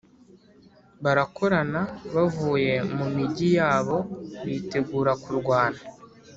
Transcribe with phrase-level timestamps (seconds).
[1.03, 1.81] barakorana
[2.15, 3.97] bavuye mu migi yabo
[4.45, 5.79] bitegura kurwana